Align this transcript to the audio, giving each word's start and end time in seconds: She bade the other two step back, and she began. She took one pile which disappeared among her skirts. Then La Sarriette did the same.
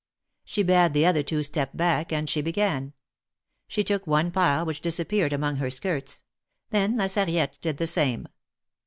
She 0.43 0.63
bade 0.63 0.93
the 0.95 1.05
other 1.05 1.21
two 1.21 1.43
step 1.43 1.77
back, 1.77 2.11
and 2.11 2.27
she 2.27 2.41
began. 2.41 2.93
She 3.67 3.83
took 3.83 4.07
one 4.07 4.31
pile 4.31 4.65
which 4.65 4.81
disappeared 4.81 5.31
among 5.31 5.57
her 5.57 5.69
skirts. 5.69 6.23
Then 6.71 6.95
La 6.97 7.05
Sarriette 7.05 7.59
did 7.61 7.77
the 7.77 7.85
same. 7.85 8.27